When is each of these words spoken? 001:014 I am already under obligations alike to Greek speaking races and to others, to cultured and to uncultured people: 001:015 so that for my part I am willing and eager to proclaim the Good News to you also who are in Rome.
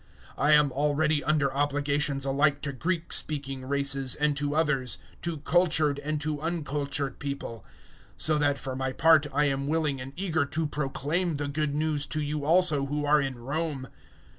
001:014 0.35 0.43
I 0.45 0.51
am 0.53 0.71
already 0.71 1.23
under 1.23 1.53
obligations 1.53 2.25
alike 2.25 2.61
to 2.61 2.71
Greek 2.71 3.13
speaking 3.13 3.63
races 3.67 4.15
and 4.15 4.35
to 4.35 4.55
others, 4.55 4.97
to 5.21 5.37
cultured 5.37 5.99
and 5.99 6.19
to 6.21 6.41
uncultured 6.41 7.19
people: 7.19 7.63
001:015 8.13 8.13
so 8.17 8.37
that 8.39 8.57
for 8.57 8.75
my 8.75 8.93
part 8.93 9.27
I 9.31 9.45
am 9.45 9.67
willing 9.67 10.01
and 10.01 10.11
eager 10.15 10.43
to 10.47 10.65
proclaim 10.65 11.35
the 11.37 11.47
Good 11.47 11.75
News 11.75 12.07
to 12.07 12.19
you 12.23 12.45
also 12.45 12.87
who 12.87 13.05
are 13.05 13.21
in 13.21 13.37
Rome. 13.37 13.89